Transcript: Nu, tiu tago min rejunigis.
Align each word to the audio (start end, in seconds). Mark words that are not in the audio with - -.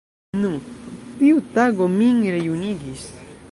Nu, 0.43 0.49
tiu 1.19 1.43
tago 1.59 1.91
min 1.99 2.25
rejunigis. 2.37 3.07